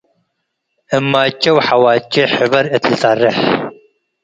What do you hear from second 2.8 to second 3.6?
ልጸርሕ፣